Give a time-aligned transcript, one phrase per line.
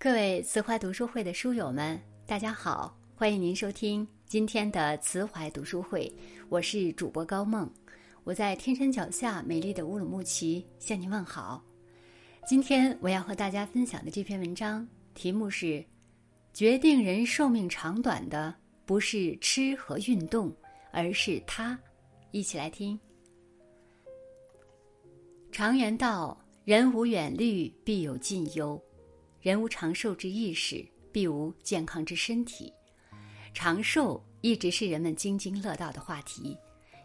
[0.00, 2.96] 各位慈怀读书会的书友们，大家好！
[3.16, 6.08] 欢迎您收听今天的慈怀读书会，
[6.48, 7.68] 我是主播高梦，
[8.22, 11.60] 我在天山脚下美丽的乌鲁木齐向您问好。
[12.46, 15.84] 今天我要和大家分享的这篇文章题目是：
[16.54, 18.54] 决定人寿命长短的
[18.86, 20.54] 不是吃和运动，
[20.92, 21.76] 而是他。
[22.30, 22.96] 一起来听。
[25.50, 28.80] 常言道：“人无远虑，必有近忧。”
[29.48, 32.70] 人无长寿之意识，必无健康之身体。
[33.54, 36.54] 长寿一直是人们津津乐道的话题，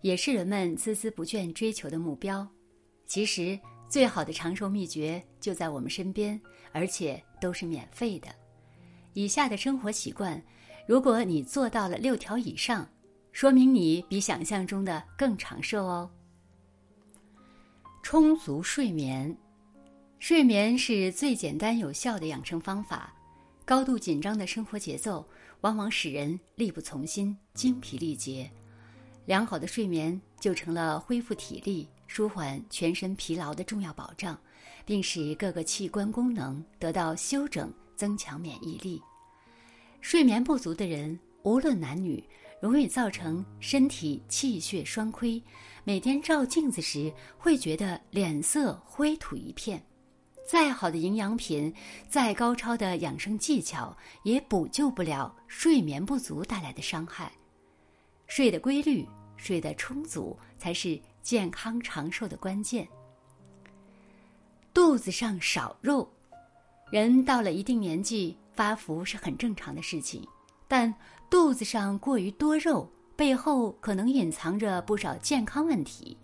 [0.00, 2.48] 也是人们孜孜不倦追求的目标。
[3.04, 6.40] 其实，最好的长寿秘诀就在我们身边，
[6.72, 8.34] 而且都是免费的。
[9.12, 10.42] 以下的生活习惯，
[10.88, 12.88] 如果你做到了六条以上，
[13.32, 16.10] 说明你比想象中的更长寿哦。
[18.02, 19.36] 充足睡眠。
[20.20, 23.10] 睡眠是最简单有效的养生方法。
[23.64, 25.26] 高度紧张的生活节奏
[25.62, 28.48] 往往使人力不从心、精疲力竭。
[29.24, 34.38] 良好的睡眠就成了恢复体力、舒缓全身疲劳的重要保障，
[34.84, 39.00] 并使各个器官功能得到休整，增强免疫力。
[40.02, 42.22] 睡眠不足的人，无论男女，
[42.60, 45.42] 容易造成身体气血双亏，
[45.82, 49.82] 每天照镜子时会觉得脸色灰土一片。
[50.50, 51.72] 再好的营养品，
[52.08, 57.30] 再高超的养生技巧，也补救不了睡眠不足带来的伤害。
[58.26, 62.84] 睡得规律，睡得充足，才是健康长寿的关键。
[64.74, 66.12] 肚子上少肉，
[66.90, 70.26] 人到了一定年纪发福是很正常的事情，
[70.66, 70.92] 但
[71.30, 76.18] 肚子上过于多肉，背后可能隐藏着不少健康问题。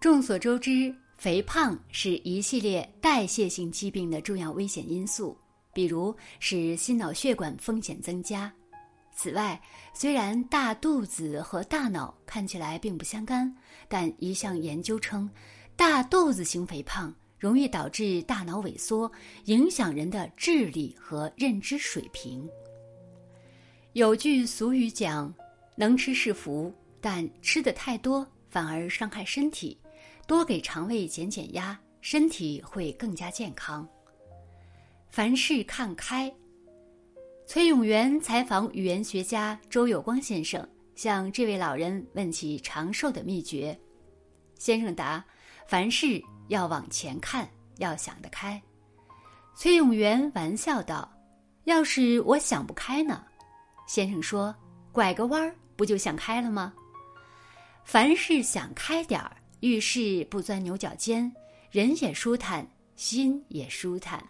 [0.00, 0.92] 众所周知。
[1.22, 5.38] 肥胖是一系列代谢性疾病的重要危险因素，
[5.72, 8.52] 比如使心脑血管风险增加。
[9.14, 9.62] 此外，
[9.94, 13.54] 虽然大肚子和大脑看起来并不相干，
[13.86, 15.30] 但一项研究称，
[15.76, 19.08] 大肚子型肥胖容易导致大脑萎缩，
[19.44, 22.44] 影响人的智力和认知水平。
[23.92, 25.32] 有句俗语讲
[25.78, 29.78] ：“能吃是福，但吃的太多反而伤害身体。”
[30.26, 33.88] 多给肠胃减减压，身体会更加健康。
[35.10, 36.32] 凡事看开。
[37.46, 43.78] 崔永元采访语言学家周有光先生，向这位老人问起长寿的秘诀。
[44.58, 45.22] 先生答：
[45.66, 47.46] 凡事要往前看，
[47.78, 48.60] 要想得开。
[49.54, 51.12] 崔永元玩笑道
[51.64, 53.22] ：“要是我想不开呢？”
[53.86, 54.54] 先生说
[54.92, 56.72] ：“拐个弯儿，不就想开了吗？”
[57.84, 59.36] 凡事想开点儿。
[59.62, 61.32] 遇事不钻牛角尖，
[61.70, 64.20] 人也舒坦，心也舒坦。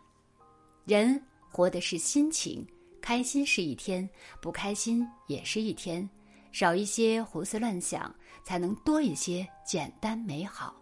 [0.85, 1.19] 人
[1.51, 2.67] 活的是心情，
[3.01, 4.07] 开心是一天，
[4.43, 6.07] 不开心也是一天。
[6.53, 10.79] 少一些胡思乱想，才能多一些简单美好。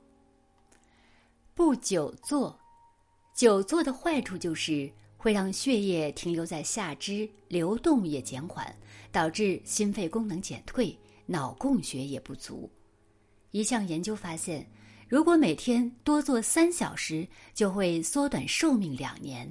[1.54, 2.58] 不久坐，
[3.32, 8.76] 久坐的坏处就是会让血液停留在下肢，流动也减缓，
[9.12, 12.68] 导致心肺功能减退，脑供血也不足。
[13.50, 14.66] 一项研究发现，
[15.08, 19.50] 如果每天多做三小时，就会缩短寿命两年。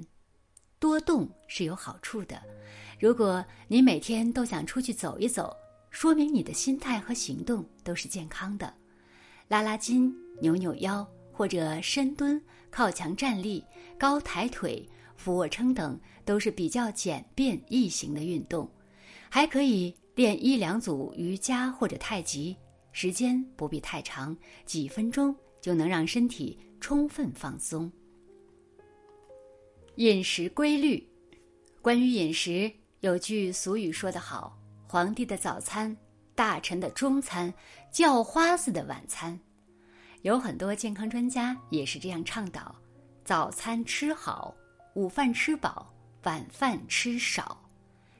[0.78, 2.40] 多动是有好处的。
[2.98, 5.54] 如果你每天都想出去走一走，
[5.90, 8.72] 说明你的心态和行动都是健康的。
[9.48, 12.40] 拉拉筋、扭扭腰，或者深蹲、
[12.70, 13.62] 靠墙站立、
[13.98, 18.70] 高抬腿、俯卧撑等，都是比较简便易行的运动。
[19.28, 22.56] 还可以练一两组瑜伽或者太极。
[22.92, 27.90] 时间不必太长，几分钟就能让身体充分放松。
[29.96, 31.06] 饮食规律，
[31.82, 34.58] 关于饮食，有句俗语说得好
[34.88, 35.94] ：“皇帝的早餐，
[36.34, 37.52] 大臣的中餐，
[37.92, 39.38] 叫花子的晚餐。”
[40.22, 42.74] 有很多健康专家也是这样倡导：
[43.24, 44.54] 早餐吃好，
[44.94, 45.92] 午饭吃饱，
[46.24, 47.60] 晚饭吃少。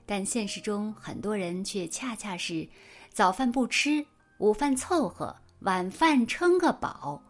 [0.06, 2.68] 但现实中，很多人却恰恰是
[3.10, 4.04] 早饭不吃。
[4.40, 7.22] 午饭凑合，晚饭撑个饱。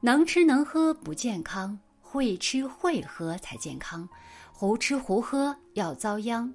[0.00, 4.06] 能吃能喝不健康，会吃会喝才健康。
[4.52, 6.52] 胡吃胡喝要遭殃。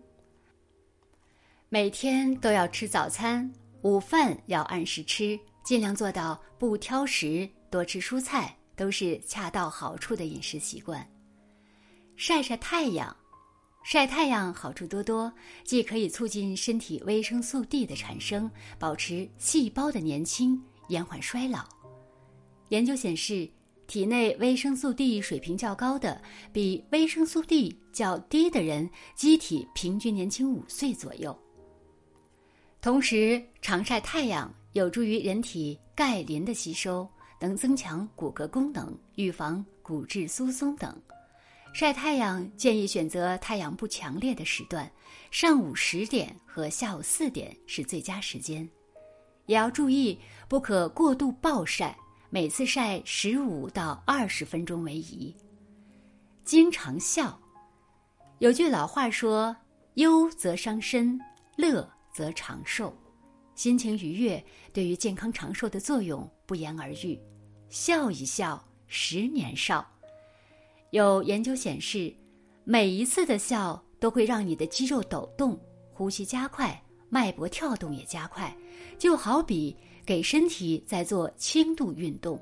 [1.69, 3.49] 每天都要吃早餐，
[3.83, 11.09] 午饭要按时吃，尽量做到不挑食，多吃蔬菜，都是恰到好处的饮食习惯。
[12.17, 13.15] 晒晒太阳。
[13.89, 15.31] 晒太阳好处多多，
[15.63, 21.63] 既可以促进身体维生素 D 的产生，保持细胞的年轻，延缓衰老。
[22.67, 23.49] 研究显示，
[23.87, 31.33] 体内维生素 D 水平较高的，比维生素 D 较低的人，机体平均年轻五岁左右。
[32.81, 37.07] 同时，常晒太阳有助于人体钙磷的吸收，
[37.39, 40.93] 能增强骨骼功能，预防骨质疏松等。
[41.77, 44.91] 晒太阳建议选择太阳不强烈的时段，
[45.29, 48.67] 上午十点和下午四点是最佳时间。
[49.45, 51.95] 也要注意，不可过度暴晒，
[52.31, 55.31] 每次晒十五到二十分钟为宜。
[56.43, 57.39] 经常笑，
[58.39, 59.55] 有句老话说
[59.93, 61.19] ：“忧则伤身，
[61.57, 62.91] 乐。”则长寿，
[63.53, 64.43] 心情愉悦
[64.73, 67.21] 对于健康长寿的作用不言而喻。
[67.69, 69.87] 笑一笑，十年少。
[70.91, 72.13] 有研究显示，
[72.63, 75.59] 每一次的笑都会让你的肌肉抖动，
[75.93, 78.55] 呼吸加快，脉搏跳动也加快，
[78.97, 79.75] 就好比
[80.05, 82.41] 给身体在做轻度运动。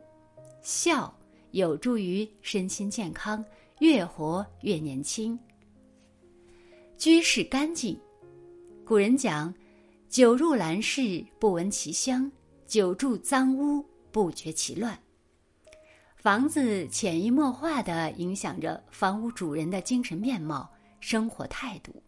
[0.61, 1.15] 笑
[1.51, 3.43] 有助于身心健康，
[3.79, 5.37] 越活越年轻。
[6.97, 7.99] 居室干净，
[8.85, 9.53] 古人讲。
[10.07, 12.31] 久入兰室，不闻其香；
[12.65, 13.83] 久住脏屋，
[14.13, 14.97] 不觉其乱。
[16.25, 20.67] 房子潜移默化地影响着房屋主人的精神面貌、
[20.99, 22.01] 生活态度。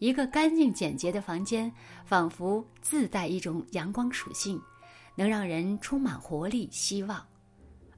[0.00, 1.72] 一个干净简洁的房间，
[2.04, 4.60] 仿佛自带一种阳光属性，
[5.14, 7.24] 能让人充满活力、希望。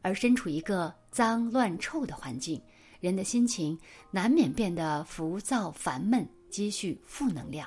[0.03, 2.61] 而身处一个脏乱臭的环境，
[3.01, 3.79] 人的心情
[4.11, 7.67] 难免变得浮躁、烦闷，积蓄负能量。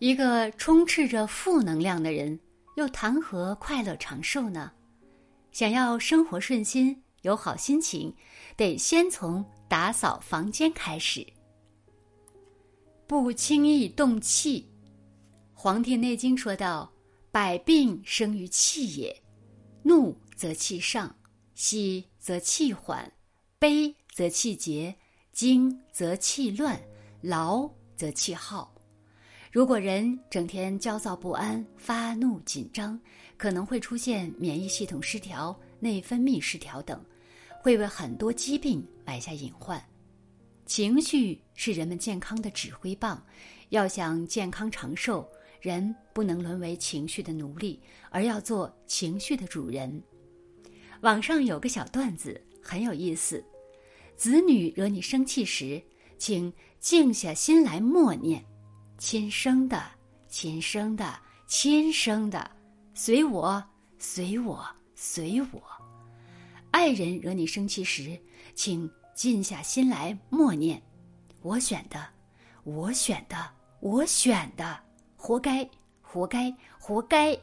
[0.00, 2.36] 一个充斥着负能量的人，
[2.74, 4.72] 又谈何快乐长寿呢？
[5.56, 8.14] 想要生活顺心、有好心情，
[8.58, 11.26] 得先从打扫房间开始。
[13.06, 14.60] 不轻易动气，
[15.54, 16.92] 《黄帝内经》说道
[17.32, 19.22] ：“百病生于气也，
[19.82, 21.16] 怒则气上，
[21.54, 23.10] 喜则气缓，
[23.58, 24.94] 悲则气结，
[25.32, 26.78] 惊则气乱，
[27.22, 27.66] 劳
[27.96, 28.70] 则气耗。”
[29.50, 33.00] 如果人整天焦躁不安、发怒紧张，
[33.36, 37.02] 可能会出现免疫系统失调、内分泌失调等，
[37.60, 39.82] 会为很多疾病埋下隐患。
[40.64, 43.24] 情绪是人们健康的指挥棒，
[43.68, 45.28] 要想健康长寿，
[45.60, 47.80] 人不能沦为情绪的奴隶，
[48.10, 50.02] 而要做情绪的主人。
[51.02, 53.44] 网上有个小段子很有意思：
[54.16, 55.80] 子女惹你生气时，
[56.18, 58.44] 请静下心来默念。
[58.98, 59.84] 亲生的，
[60.26, 62.50] 亲生的，亲生的，
[62.98, 63.62] 随我，
[63.98, 65.62] 随我，随我。
[66.70, 68.18] 爱人惹你生气时，
[68.54, 70.82] 请静下心来默念：
[71.42, 72.02] 我选的，
[72.64, 73.50] 我选的，
[73.80, 74.80] 我选的，
[75.14, 75.68] 活该，
[76.00, 76.50] 活该，
[76.80, 77.38] 活该。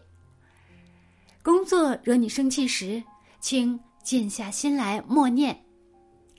[1.43, 3.03] 工作惹你生气时，
[3.39, 5.63] 请静下心来默念：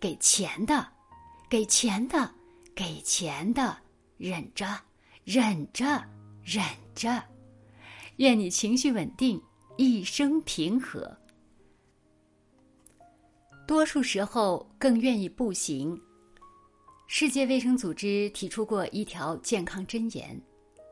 [0.00, 0.88] 给钱的，
[1.48, 2.34] 给钱的，
[2.74, 3.78] 给钱的，
[4.16, 4.66] 忍着。
[5.22, 6.04] 忍着，
[6.42, 6.62] 忍
[6.94, 7.22] 着，
[8.16, 9.42] 愿你情绪稳定，
[9.76, 11.16] 一生平和。
[13.66, 16.00] 多数时候更愿意步行。
[17.08, 20.40] 世界卫生组织提出过一条健康箴言：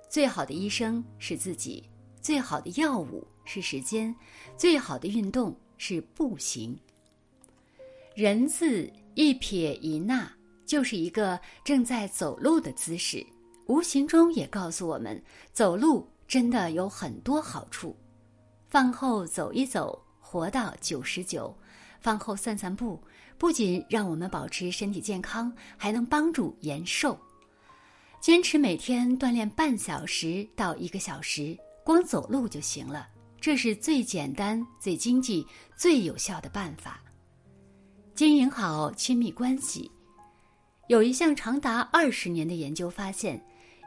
[0.09, 1.89] 最好的医生是自己，
[2.21, 4.15] 最好的药物是时间，
[4.57, 6.77] 最好的运动是步行。
[8.17, 10.29] 人字一撇一捺，
[10.67, 13.25] 就是一个正在走路的姿势。
[13.67, 17.97] 无形中也告诉我们，走路真的有很多好处。
[18.69, 21.55] 饭后走一走，活到九十九；
[22.01, 22.99] 饭后散散步，
[23.37, 27.19] 不仅让我们保持身体健康，还能帮助延寿。
[28.19, 33.09] 坚持每天锻炼半小时到一个小时，光走路就行了。
[33.41, 37.03] 这是最简单、最经济、最有效的办法。
[38.15, 39.91] 经营好亲密关系，
[40.87, 43.39] 有一项长达二十年的研究发现。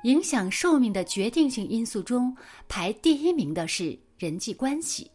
[0.06, 2.36] 影响寿命的决定性因素中，
[2.68, 5.10] 排第一名的是人际关系。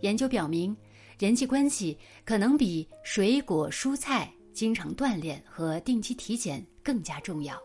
[0.00, 0.76] 研究表明，
[1.20, 7.56] 人际关系可能比水果、蔬菜、经常锻炼和定期体检更加重要。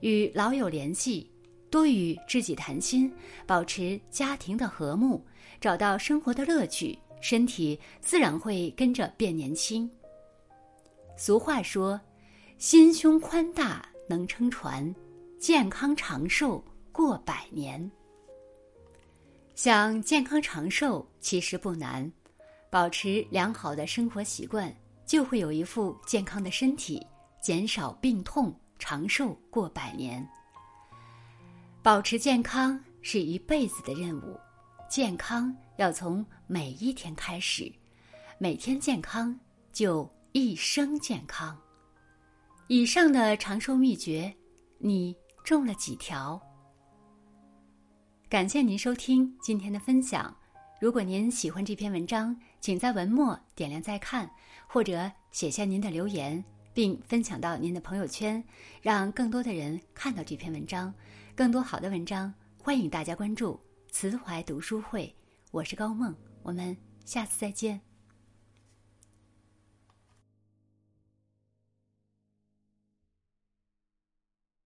[0.00, 1.30] 与老友联系，
[1.70, 3.12] 多与知己谈心，
[3.46, 5.22] 保持家庭的和睦，
[5.60, 9.90] 找到生活的乐趣，身体自然会跟着变年轻。
[11.18, 12.00] 俗话说
[12.56, 14.90] ：“心胸宽大能撑船。”
[15.40, 17.90] 健康长寿过百年，
[19.54, 22.12] 想健康长寿其实不难，
[22.68, 24.70] 保持良好的生活习惯，
[25.06, 27.02] 就会有一副健康的身体，
[27.40, 30.28] 减少病痛，长寿过百年。
[31.82, 34.38] 保持健康是一辈子的任务，
[34.90, 37.72] 健康要从每一天开始，
[38.36, 39.34] 每天健康，
[39.72, 41.58] 就一生健康。
[42.68, 44.32] 以上的长寿秘诀，
[44.76, 46.40] 你中了几条？
[48.28, 50.34] 感谢您收听今天的分享。
[50.80, 54.30] 如果您喜欢这篇文章，请在文末点亮再看，
[54.66, 56.42] 或者写下您的留言，
[56.72, 58.42] 并分享到您的朋友圈，
[58.80, 60.94] 让更多的人看到这篇文章。
[61.34, 62.32] 更多好的文章，
[62.62, 63.58] 欢迎大家关注
[63.90, 65.14] 慈怀读书会。
[65.50, 67.89] 我是高梦，我们下次再见。